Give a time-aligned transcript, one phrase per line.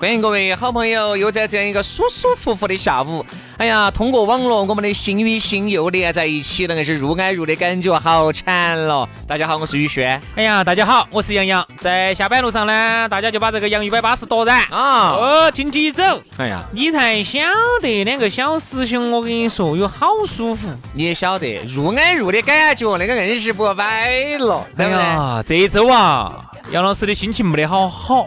[0.00, 3.22] 欢迎各位好朋友，又在这样一个舒舒服服的下午，
[3.58, 9.06] 哎呀，通过网络，我们的心与心又连在一起那个是入爱入的感觉好惨了。
[9.28, 10.18] 大家好，我是宇轩。
[10.36, 11.68] 哎呀，大家好，我是杨洋。
[11.76, 15.10] 在下班路上呢，大家就把这个洋芋摆巴士夺燃啊！
[15.10, 16.02] 哦，经济走。
[16.38, 17.38] 哎呀，你才晓
[17.82, 20.66] 得两个小师兄，我跟你说，有好舒服。
[20.94, 24.66] 你也晓得入爱入的感觉，那个硬是不摆了。
[24.78, 28.24] 哎呀，这一周啊，杨老师的心情没得好好。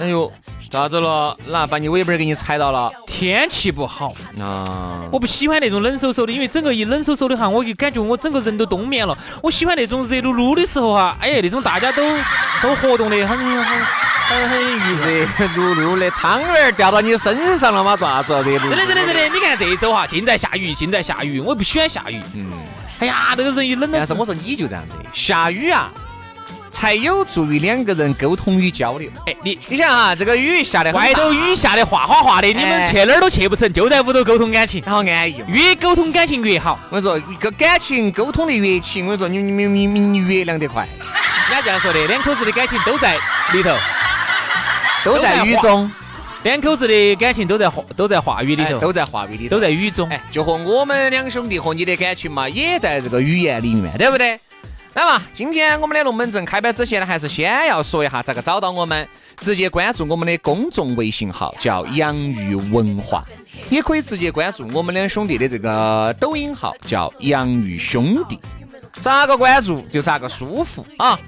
[0.00, 0.32] 哎呦。
[0.74, 1.36] 咋子了？
[1.46, 2.90] 那把你尾巴给你踩到了？
[3.06, 5.02] 天气不好啊！
[5.12, 9.16] 我不喜欢那种冷飕飕的，因为整个一冷飕飕的哈，我就感觉我整个人都冬眠了。
[9.40, 12.02] 我喜欢那种热噜噜的时候哈，哎呀，那种大家都
[12.60, 13.64] 都活动的很很
[14.26, 14.94] 很很愉。
[15.38, 17.96] 热噜噜的汤圆掉到你身上了吗？
[17.96, 18.34] 咋子？
[18.42, 19.28] 热真的真的真的！
[19.28, 21.38] 你看这一周哈，尽在下雨，尽在下雨。
[21.38, 22.20] 我不喜欢下雨。
[22.34, 22.50] 嗯。
[22.98, 23.98] 哎呀，这个人一冷了。
[23.98, 25.92] 但是我说你就这样子，下雨啊。
[26.74, 29.08] 才有助于两个人沟通与交流。
[29.26, 35.40] 哎，你你想啊，这个雨下的，外头雨下的哗哗哗的，你们去哪儿都去不成，就在屋头沟通感情，好安逸。
[35.46, 36.76] 越沟通感情越好。
[36.90, 40.82] 我跟你说，一个感情沟通的越勤，我跟你说，你你你你你越凉得快。
[40.82, 43.14] 人家这样说的，两口子的感情都在
[43.52, 43.76] 里头，
[45.04, 45.88] 都在雨中。
[46.42, 50.06] 两口子的感情都在话都在话语里头，都在话语里，都在雨中。
[50.10, 54.38] 哎，就和我们两兄弟和你的感情嘛，也在这个语言里面，对不对？
[54.94, 59.06] 那么，今天我们的龙门阵开摆之前呢，还是先要说一下咋个找到我们。
[59.36, 63.24] 直接关注我们的公众微信号，叫 洋芋文化，
[63.68, 68.38] 也可以直接关注我们两兄弟的这个抖音号，叫洋芋兄弟。
[69.00, 71.18] 咋个关注就咋个舒服啊！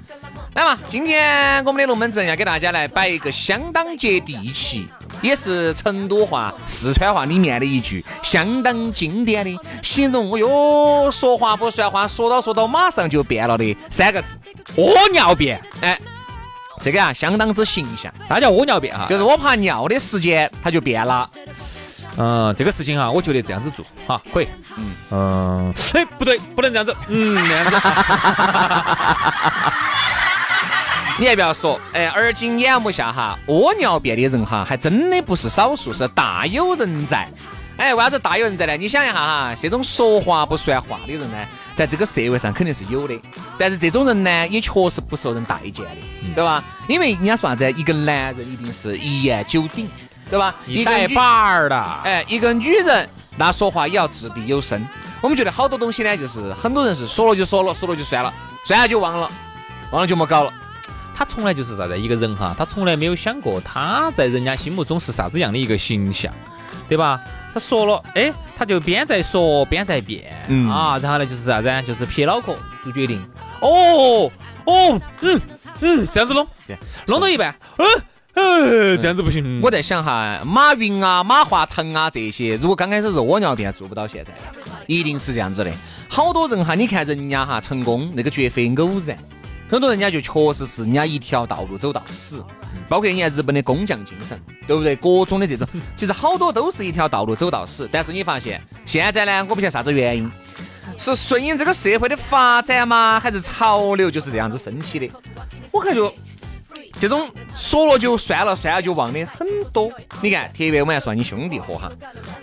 [0.57, 4.87] 来嘛，今天我们的龙门阵要给大家来摆一个相当接地气，
[5.21, 10.33] 也是成都话、四川话里面的一句相当经典的形容。
[10.33, 14.39] 哦哟，说话不算话，说到说到马上就变了的三个字：
[14.75, 15.61] 屙尿变。
[15.81, 15.95] 哎，
[16.81, 18.11] 这个啊相当之形象。
[18.27, 19.05] 啥叫屙尿变哈？
[19.07, 21.29] 就是我怕尿的时间它就变了。
[22.17, 24.47] 嗯，这个事情哈，我觉得这样子做哈可以。
[24.75, 26.95] 嗯嗯，哎，不对，不能这样子。
[27.09, 27.77] 嗯，那样子。
[31.19, 37.27] 你还不要说，哎，而今眼目下哈，屙尿便的人哈，还真的不是少数，是大有人在。
[37.75, 38.77] 哎，为啥子大有人在呢？
[38.77, 41.37] 你想一下哈， 这种说话不算话的人呢，
[41.73, 43.19] 在这个社会上肯定是有的。
[43.57, 46.63] 但是这种人呢，也确实不受人待见的，对吧？
[46.87, 49.89] 因为人家说啥子，一个男人一定是一言九鼎，
[50.29, 50.53] 对吧？
[50.67, 51.75] 一带把儿的。
[52.03, 54.87] 哎，一个女人那说话也要掷地有声。
[55.19, 58.31] 我们觉得好多东西呢，就是很多人是说了就说了，说了就算了，
[58.63, 59.31] 算了就忘了，
[59.89, 60.53] 忘了就莫搞了。
[61.17, 66.31] 他从来就是啥子一个人哈，他从来没有想过他在人家心目中是啥子样的一个形象，
[66.87, 67.19] 对吧？
[67.51, 70.31] 他说了，哎，他就边在说边在变，
[70.69, 71.83] 啊，然后呢就是啥子？
[71.87, 73.19] 就是撇脑壳做决定。
[73.61, 74.31] 哦
[74.65, 75.41] 哦，嗯
[75.81, 76.47] 嗯，这样子弄，
[77.07, 77.87] 弄到一半，嗯
[78.35, 79.59] 嗯，这样子不行。
[79.63, 84.31] 我在想哈，马云啊、马化腾啊这些，如果刚开始是窝尿便做不到现在，
[84.85, 85.71] 一定是这样子的。
[86.07, 89.17] 好多人哈，你看人家哈成功，那个绝非偶然。
[89.69, 92.43] 很多人家就确实是人家一条道路走到死，
[92.87, 94.95] 包括你看日本的工匠精神，对不对？
[94.95, 97.87] 各种的这种，其实好多都是一条道路走到死。
[97.91, 100.31] 但是你发现现在呢，我不晓得啥子原因，
[100.97, 103.19] 是顺应这个社会的发展吗？
[103.19, 105.09] 还是潮流就是这样子升起的？
[105.71, 106.13] 我感觉。
[106.99, 109.91] 这种说了就算了，算了就忘的很多。
[110.21, 111.91] 你看，特别我们要说你兄弟伙哈，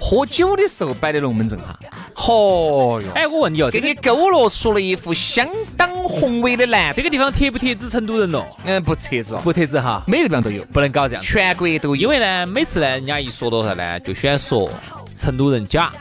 [0.00, 1.78] 喝酒的时候摆的龙门阵哈，
[2.14, 3.08] 嚯哟！
[3.14, 6.94] 哎，我问你哦，给你勾勒出了一幅相当宏伟的蓝。
[6.94, 8.46] 这个地方贴不贴纸成都人咯？
[8.64, 11.96] 嗯，不贴纸，不贴纸哈，每个地方都有，不能搞这样，全国都有。
[11.96, 14.70] 因为呢，每次呢，人家一说到啥呢，就喜欢说
[15.16, 15.92] 成都人假。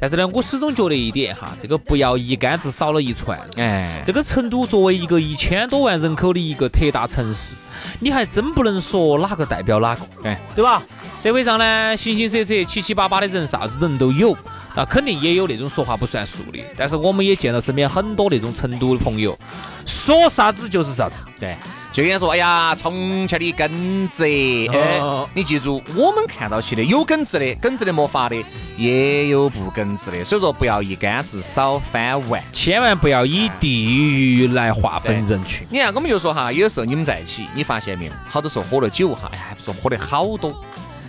[0.00, 3.38] 但是呢，我始终觉得一点哈，这个不要一竿子扫了一船。
[3.56, 7.54] 哎，这个成都作为一个一千多万人口的一个特大城市。
[7.98, 10.82] 你还真不能说哪个代表哪个，哎，对吧？
[11.16, 14.36] 社会上呢，形形色色、七七八八的人，啥子人都有
[14.74, 19.36] 那，肯定也有那种说话不算数的，但是我们也见到身边很多那种成都的朋友，
[19.84, 21.26] 说啥子就是啥子。
[21.40, 21.56] 对，
[21.92, 24.98] 就跟人说，哎呀，重庆的耿直，哎，
[25.34, 28.44] 你记住，我们看到起的有耿直的，耿直的没法的，
[28.78, 35.66] 也有不耿直的，所以说不要一竿子少翻碗，千万不要以地域来划分人群。
[35.68, 40.54] 你看，我们就说哈，有时候你们在一起，你发现没有，好多时候喝了酒哈，哎，还不说喝的好多。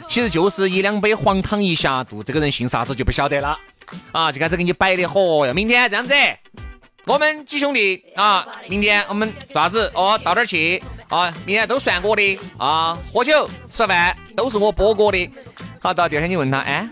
[0.10, 3.58] 其实就是一两杯黄汤一下肚，这个人姓啥子就不晓得了
[4.12, 5.54] 啊，就开始给你摆的嚯哟。
[5.54, 6.14] 明天这样子，
[7.06, 9.92] 我们几兄弟啊，明天我们做啥子？
[9.94, 11.34] 哦，到哪儿去啊？
[11.46, 15.30] 明天都算我的啊，喝酒吃饭都是我波哥的。
[15.82, 16.90] 好，到第二天你问他，哎，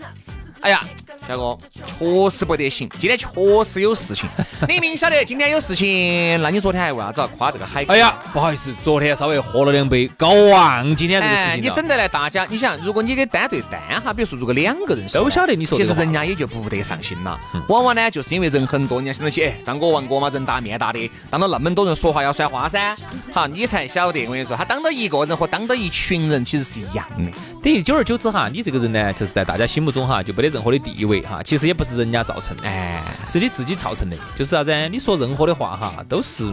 [0.60, 0.84] 哎呀。
[1.26, 1.56] 小哥，
[1.98, 3.28] 确实不得行，今天确
[3.64, 4.28] 实有事情。
[4.68, 7.84] 你明晓得今天有事情，那你昨天还为啥子要夸这个海？
[7.88, 17.38] 哎呀，不好意思，昨天稍微喝了两杯，搞忘今天这个事情你整得来，大家，你想，如果你给单对单哈，比如说如果两个人都晓得你说，其实人家也就不得上心了。
[17.68, 22.96] 往往呢，就是因为人很多，人家想到起，哎，张哥、王哥嘛，人大面大的，当到那么多人说话要算话噻。
[23.32, 27.32] 好，你才晓得，我跟你说，他当到一个人和当到一群人其实是一样的。
[27.62, 31.11] 等于久而久之哈，你这个人呢，就是在大家心目中哈，就没得任何的地位。
[31.20, 34.16] 哈，其实也不是人家造成的，哎，是你自己造成的。
[34.34, 34.88] 就是啥子？
[34.88, 36.50] 你说任何的话哈，都是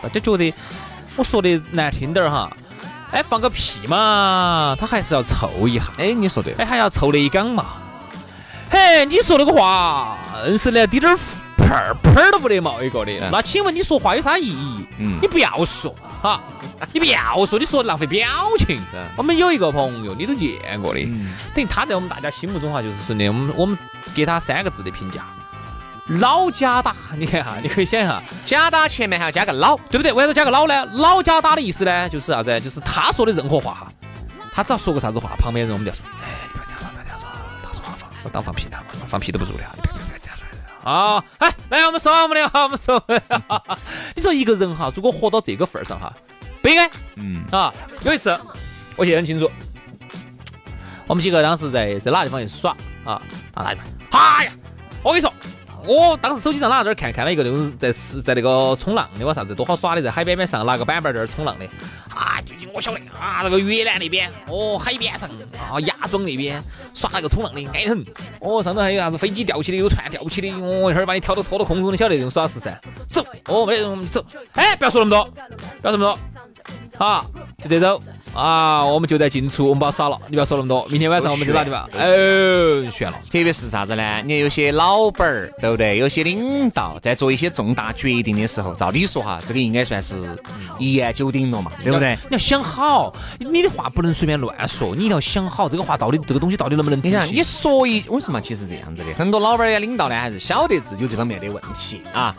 [0.00, 0.54] 大家觉得
[1.16, 2.50] 我说的难听点儿哈，
[3.10, 5.84] 哎，放个屁嘛，他还是要凑一下。
[5.98, 7.66] 哎，你说对，哎，还要凑那一缸嘛。
[8.70, 10.16] 嘿，你说那个话，
[10.46, 11.18] 硬是连滴点儿
[11.56, 13.30] 泡儿喷儿都不得冒一个的。
[13.30, 14.86] 那请问你说话有啥意义？
[14.98, 16.40] 嗯，你不要说哈。
[16.92, 18.26] 你不要说，你说浪费表
[18.58, 18.80] 情。
[19.16, 21.00] 我们有一个朋友，你都见过的，
[21.54, 23.78] 等于他在我们大家心目中哈，就是说的，我们我们
[24.14, 25.24] 给他三个字的评价：
[26.06, 26.96] 老假打。
[27.16, 30.12] 你看哈，你可以想一下，假打前面还要加个老，对不对？
[30.12, 30.84] 为啥子加个老呢？
[30.86, 32.60] 老假打的意思呢，就是啥子？
[32.60, 33.92] 就是他说的任何话哈，
[34.52, 37.28] 他只要说个啥子话，旁边人我们就说：哎，你不要听，不要听说，
[37.62, 40.03] 他说话放当放屁的，放屁都不住的哈，你不要不要听说
[40.84, 41.24] 啊！
[41.38, 43.02] 哎，来，我们说我们的哈，我们说，
[44.14, 46.12] 你说一个人哈，如果活到这个份儿上哈。
[46.62, 47.72] 不应该，嗯啊，
[48.04, 48.38] 有一次
[48.96, 49.50] 我记得很清楚，
[51.06, 53.20] 我们几个当时在在哪个地方去耍啊？
[53.52, 54.20] 到哪地方？
[54.20, 54.52] 哎呀，
[55.02, 55.32] 我跟你说，
[55.86, 57.92] 我当时手机上哪在这儿看看了一个那种在
[58.22, 61.64] 在那个冲浪的哇啥子多好耍的，在海边边上拿个板板在这儿冲浪的。
[62.14, 65.28] 啊，最近我晓得啊，那个越南那边哦，海边上
[65.58, 66.62] 啊，芽庄那边
[66.94, 68.06] 耍那个冲浪的矮得很。
[68.40, 72.80] 哦，上头还有啥子飞机吊起的，有船吊起的，哦，一会儿把你挑到拖到空中，你晓得这种耍事噻？
[73.10, 74.24] 走，哦，没得我们走。
[74.52, 75.24] 哎，不要说那么多，
[75.80, 76.18] 不要说那么多。
[76.96, 77.26] 好，
[77.62, 78.00] 就这种
[78.34, 80.18] 啊，我们就在近处，我们把它耍了。
[80.28, 81.88] 你不要说那么多，明天晚上我们在哪地方？
[81.92, 83.16] 哦，悬了。
[83.30, 84.22] 特别是啥子呢？
[84.24, 85.98] 你看有些老板儿，对不对？
[85.98, 90.16] 有些领导在做一些重大决定的时候，照理说哈，这个应该算是
[90.78, 92.18] 一言九鼎了嘛，对不对？
[92.28, 97.00] 你要想好，你的话不能随便乱说，你一定要想好这个话到底这个东西到底能不能。
[97.02, 98.40] 你想，你说一为什么？
[98.40, 102.34] 其实这样子的，很多老板儿呀、领导呢，还是晓得自己有这方面的问题啊。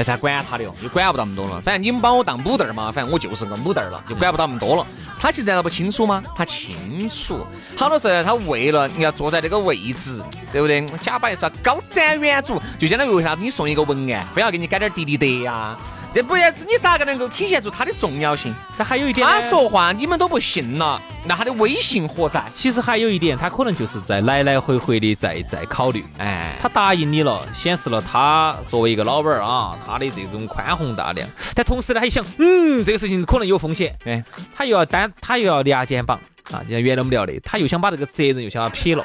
[0.00, 1.60] 那才管他的哟，就管不到那么多了。
[1.60, 4.86] 反正你们把我当母蛋儿嘛，反正我就是个母蛋儿了，又管不到那么多了。
[5.18, 6.22] 他其实难道不清楚吗？
[6.34, 7.46] 他清楚。
[7.76, 10.80] 好多时候他为了你要坐在那个位置，对不对？
[11.02, 15.76] 假扮是要高瞻远瞩，就相当于为啥子你送一个文案，非要给你改点滴滴得呀？
[16.12, 18.54] 这不然你咋个能够体现出它的重要性？
[18.76, 22.44] 他还有一点，他说话你们都不信了，那他的威信何在？
[22.52, 26.04] 其实还有一点，他可能就是在来来回回的在在考虑。
[26.18, 31.28] 哎，他答应你了，显示了他作为一个老板儿啊，他的这种宽宏大量。
[31.54, 33.94] 但同时呢，还想，嗯，这个事情可能有风险。
[34.04, 34.24] 哎，
[34.56, 36.18] 他又要担，他又要压肩膀
[36.50, 39.04] 啊，就像原来我们聊的，他又想把这个责任又想要撇了。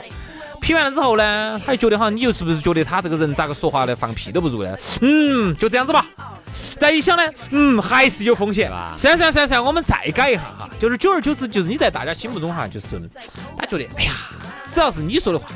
[0.59, 4.75] 撇完了之后呢，他就觉得好像你又是不是觉得他这个人咋个说话的放屁都不如呢？
[5.01, 6.03] 嗯，就这样子吧。
[6.79, 8.95] 再一想呢，嗯，还是有风险吧。
[8.97, 10.69] 算算算算，我们再改一下哈。
[10.79, 13.01] 就是久而久之，就是你在大家心目中哈，就是
[13.57, 14.11] 他觉得，哎呀，
[14.69, 15.47] 只要是你说的话，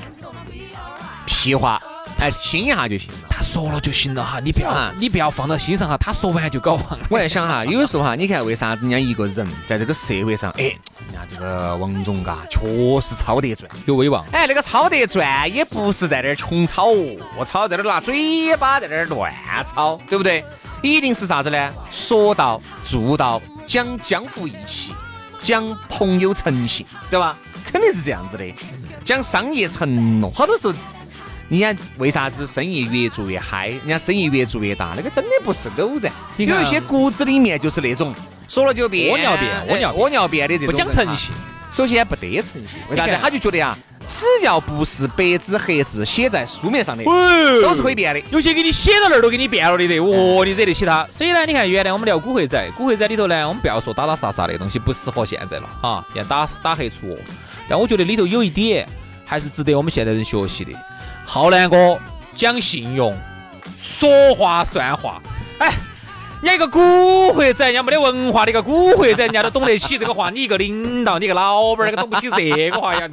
[1.25, 1.81] 屁话，
[2.19, 3.17] 哎，听一下就行了。
[3.29, 5.95] 他说了就行了哈，你不要，你不要放到心上哈。
[5.97, 6.99] 他说完就搞忘了。
[7.09, 12.59] 我在想哈， 有时候哈，你看为啥子人家一个人在这个社会上，哎，人家这个王总嘎，确
[13.01, 14.25] 实超得转，有威望。
[14.31, 16.85] 哎，那个超得转也不是在那儿穷吵
[17.37, 19.33] 我操，在那儿拿嘴巴在那儿乱
[19.65, 20.43] 操，对不对？
[20.81, 21.73] 一定是啥子呢？
[21.91, 24.93] 说到做到，讲江湖义气，
[25.41, 27.37] 讲朋友诚信，对吧？
[27.71, 28.45] 肯定是这样子的。
[29.03, 30.73] 讲商业承诺，好多时候，
[31.49, 36.11] 人家为啥子生意越做越嗨，人家生意越做越大，那个真的不是偶然。
[36.37, 38.13] 有一些骨子里面就是那种
[38.47, 40.67] 说了就变，窝尿变，窝尿窝尿变的这种。
[40.67, 41.31] 不讲诚信，
[41.71, 43.17] 首先不得诚信，为啥子？
[43.21, 43.77] 他就觉得呀。
[44.09, 47.03] 只要不是白纸黑字写在书面上的，
[47.61, 48.19] 都是可以变的。
[48.31, 51.07] 有些给你写到那儿都给你变了的，得哦，你惹得起他。
[51.11, 57.17] 所以呢，你看原来我们聊古惑仔，古惑仔里头呢，我们不要说打打杀杀那个东西不适合现在了啊，现在打打黑除恶。
[57.69, 58.87] 但我觉得里头有一点
[59.23, 60.71] 还是值得我们现代人学习的。
[61.23, 61.99] 浩南哥
[62.35, 63.15] 讲信用，
[63.75, 65.21] 说话算话。
[65.59, 65.71] 哎，
[66.41, 70.29] 你一个古惑仔，人家没得文化的一个古惑仔，人家都懂得起这个话。
[70.29, 73.09] 你一个领导，你一个老板，那个懂不起这个话呀？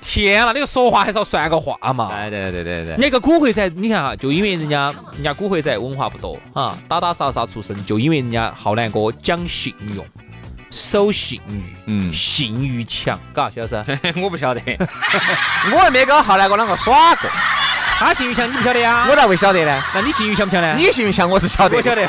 [0.00, 2.10] 天呐，你个说话还是要算个话嘛？
[2.30, 2.96] 对对对对对。
[2.96, 10.04] 你一个古惑仔，你看哈，就因为人家人家古惑仔文化不多啊，打打杀杀出身，就因为人家浩南哥讲信用。
[10.70, 13.74] 守信誉，嗯，信誉强，嘎，徐老师，
[14.22, 14.60] 我不晓得，
[15.74, 17.28] 我还没跟浩南哥啷个耍过。
[18.00, 19.06] 他信誉强，你不晓得呀？
[19.10, 19.82] 我咋会晓得呢？
[19.94, 20.74] 那你信誉强不强呢？
[20.74, 22.02] 你信誉强，我是晓得，我晓得。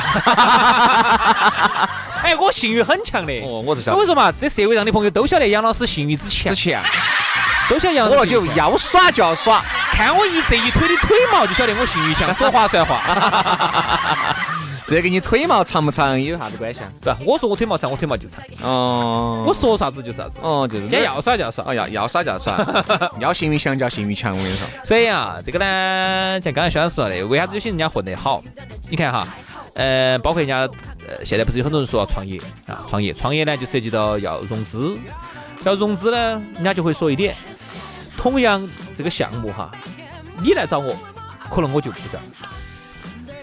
[2.22, 3.32] 哎，我信誉很强的。
[3.42, 3.98] 哦，我是晓得。
[3.98, 6.54] 我说嘛，这社会上的朋友都晓得杨老师信誉之强。
[6.54, 6.82] 之前。
[7.68, 8.18] 都晓得杨老师。
[8.18, 13.02] 我就要耍就要耍，看我一这一腿的腿毛就晓得我信誉强，说话算话。
[14.84, 16.90] 这跟你腿毛长不长有啥子关系啊？
[17.00, 18.44] 不，我说我腿毛长，我腿毛就长。
[18.62, 20.38] 哦，我说啥子就是啥子。
[20.42, 20.82] 哦，就是。
[20.82, 22.58] 今天要耍就要耍，哦要要耍就要耍，
[23.20, 24.32] 要幸运强就要幸运强。
[24.32, 24.66] 我跟你说。
[24.84, 28.42] 所以啊，这个呢，像刚才轩老师说的，为啥子有些人家混得好？
[28.90, 29.28] 你看哈，
[29.74, 30.68] 呃，包括人家，
[31.06, 32.84] 呃，现在不是有很多人说要创业啊？
[32.88, 34.98] 创业，创业呢就涉及到要融资，
[35.64, 37.36] 要融资呢，人家就会说一点，
[38.18, 39.70] 同样这个项目哈，
[40.42, 40.94] 你来找我，
[41.48, 42.22] 可能我就不算。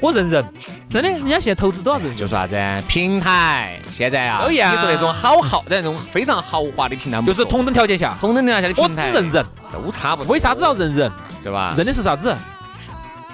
[0.02, 0.54] 我认人，
[0.90, 10.32] 真的，人家现在投资都要认，就说啥子平台，现在啊，你是那种好豪，那种非常豪华的平台，就是同等条件下，同等条件下的平台，我只认人，都差不多。
[10.32, 11.12] 为啥子要认人？
[11.44, 11.74] 对吧？
[11.76, 12.36] 认的是啥子？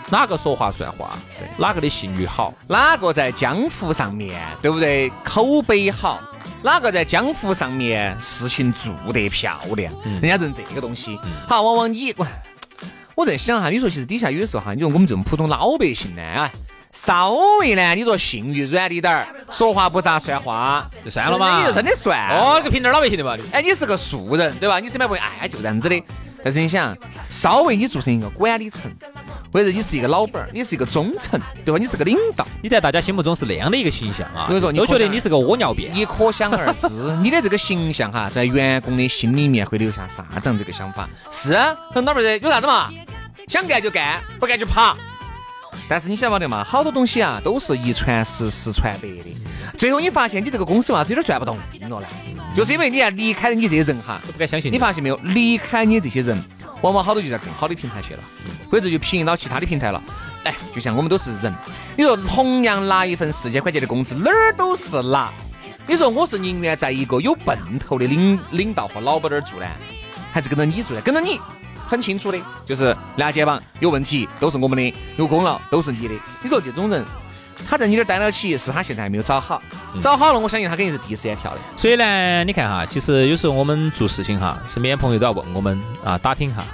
[0.10, 1.18] 哪个说话算话？
[1.58, 2.54] 哪个的信誉好？
[2.68, 5.12] 哪个在江湖上面，对不对？
[5.24, 6.20] 口碑好？
[6.62, 9.94] 哪个在江湖上面事情做得漂亮？
[10.04, 11.20] 人家认这个东西。
[11.48, 12.14] 好，往往你。
[13.16, 16.52] 我在想哈，你说其实底下有的时候哈，你说我们这种普通老百姓呢，啊，
[16.92, 17.32] 稍
[17.62, 22.30] 微呢，你说信誉软滴点儿，说话不咋算话，就算了嘛，你就真的算。
[22.30, 24.80] 哦，你个平头老百姓的嘛，哎，你是个素人，对吧？
[24.80, 26.04] 你身边朋友，哎，就这样子的。
[26.44, 26.96] 但是你想，
[27.30, 28.92] 稍微你做成一个管理层，
[29.56, 31.80] 或者你是一个老板儿，你是一个中层，对吧？
[31.80, 34.48] 你是个领导，你在大家心目中是那样的一个形象啊。
[34.50, 35.94] 所以说，都觉得你是个窝尿便。
[35.94, 36.90] 你可想而知，
[37.24, 41.08] 你的这个形象哈，在员工的心里面会留下啥子样这个想法？
[41.32, 42.90] 是啊，很老板儿有啥子嘛？
[43.48, 44.98] 想干就干，不干就跑。
[45.88, 46.62] 但是你晓得嘛？
[46.62, 49.24] 好多东西啊，都是一传十，十传百的。
[49.78, 52.08] 最后你发现你这个公司为啥子有点转不动了呢？
[52.54, 54.70] 就是因为你要离开了你这些人哈，都不敢相信。
[54.70, 55.16] 你发现没有？
[55.24, 56.38] 离开你这些人，
[56.86, 58.24] 往往好多就在更好的平台去了，
[58.70, 60.00] 或者就平移到其他的平台了。
[60.44, 61.52] 哎，就像我们都是人，
[61.98, 65.34] 你说同样拿一份四千块钱的工资，哪儿都是拿。
[65.88, 69.66] 你说我是宁愿在一个有奔头的领领导和老板那儿做呢，
[70.32, 71.02] 还是跟着你做呢？
[71.02, 71.42] 跟着你。
[71.88, 76.14] 很清楚的，就是拦截榜有问题都是我们的，有功劳都是你的。
[76.44, 77.04] 你说这种人，
[77.68, 79.62] 他在你这儿待了起，是他现在还没有找好，
[80.02, 81.60] 找好了，我相信他肯定是第一时间跳的。
[81.76, 86.66] 所以呢，你看哈，其实有时候我们做事情哈，身边朋友都要问我们啊，打听哈。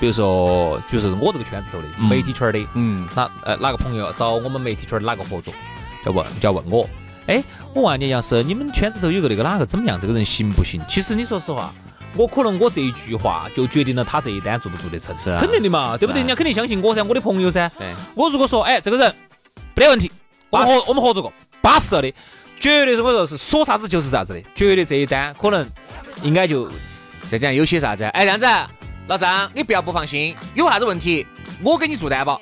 [0.00, 5.54] 比如说，就是我这个圈子头的媒体圈的，嗯，哪呃哪个朋友找我们媒体圈的哪个合作，
[6.04, 6.88] 就问就要问我，
[7.26, 10.80] 哎，我问你，要是你们圈子头有个那个哪个怎么样，这个人行不行？
[10.88, 11.72] 其实你说实话。
[12.14, 16.20] 我可能我这一句话就决定了他这一单做不做得成，是肯定的嘛，对不对？
[16.20, 17.66] 人家肯定相信我噻，我的朋友噻。
[17.78, 19.14] 对，我如果说，哎，这个人
[19.74, 20.12] 没得问题，
[20.52, 21.32] 我们合我们合作过，
[21.62, 22.14] 巴适了的，
[22.60, 25.66] 绝对是我说是说啥子就是啥子的，绝对这一单可能
[26.22, 26.70] 应该就
[27.26, 28.04] 再讲有些啥子？
[28.04, 28.46] 哎，这样子，
[29.06, 31.26] 老张，你不要不放心，有啥子问题
[31.62, 32.38] 我给你做担保。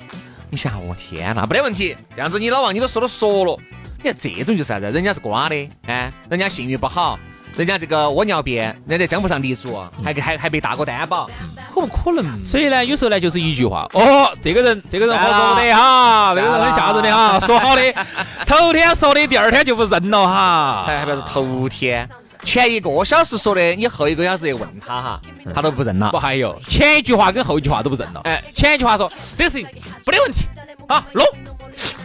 [0.49, 1.95] 你想，我天哪，没得问题。
[2.13, 3.57] 这样子，你老王你都说都说了，
[4.03, 4.89] 你看这种就是啥子？
[4.89, 7.17] 人家是瓜的，哎，人家信誉不好。
[7.55, 11.29] 人家这个窝尿便，人家在江湖上立足，还还还被大哥担保，
[11.73, 12.45] 可不可能？
[12.45, 17.81] 所以呢，有时候呢，就是一句话，哦，这个人，这个人好说的哈，这个人很吓人的哈， 说好的，
[18.45, 22.07] 头天说的，第二天就不认了哈，还还不是头天，
[22.43, 25.21] 前一个小时说的，你后一个小时又问他哈，
[25.55, 26.09] 他都不认了。
[26.11, 28.21] 不还有前一句话跟后一句话都不认了？
[28.25, 29.67] 哎，前一句话说这个事情
[30.05, 30.45] 没得问题，
[30.87, 31.25] 啊，弄。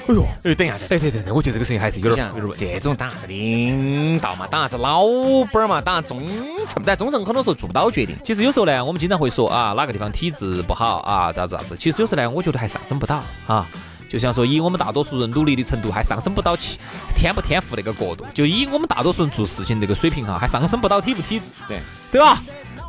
[0.08, 2.66] 哎呦，哎，等一下，哎对对对，我觉得这个事情还是有点有点问题。
[2.74, 5.04] 这种当啥子领导嘛，当啥子老
[5.52, 6.22] 板嘛，当啥忠
[6.66, 6.82] 诚？
[6.84, 8.16] 但忠诚很多时候做不到决定。
[8.22, 11.76] 其实有时候呢，我们经常会说啊，哪个地方体制不好啊，咋子咋子。
[11.76, 13.66] 其实有时候呢，我觉得还上升不到啊。
[14.08, 16.78] 就像说，以我们大多数人努力的程度，还上升不到起
[17.16, 18.24] 天不天赋那个角度。
[18.32, 21.56] 就以我们大多数人做事情那个水平哈，还上升不到体不体质。
[21.66, 21.80] 对，
[22.12, 22.40] 对吧？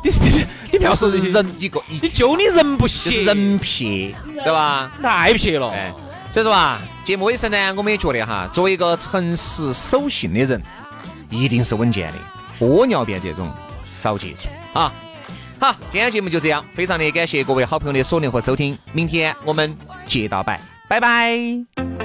[0.04, 0.10] 你
[0.70, 1.20] 你不要说人
[1.58, 4.14] 一个，你就你人不撇，人撇，
[4.44, 4.92] 对吧？
[5.02, 5.72] 太撇了。
[6.38, 10.62] 所以说啊，节目尾声呢，我们也觉得哈，作为一个诚实守信的人，
[11.30, 12.18] 一定是稳健的。
[12.64, 13.52] 屙尿便这种
[13.90, 14.92] 少接触啊。
[15.58, 19.76] 好，今天节目就这样，非常的感谢各位好朋友的锁定和收听，明天我们
[20.06, 21.97] 接到拜，拜拜。